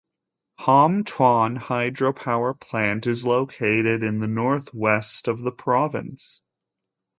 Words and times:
Ham 0.61 1.03
Thuan 1.03 1.55
hydro-power 1.55 2.55
plant 2.55 3.05
is 3.05 3.23
located 3.23 4.01
in 4.01 4.17
the 4.17 4.27
north-west 4.27 5.27
of 5.27 5.41
the 5.43 5.51
province. 5.51 6.41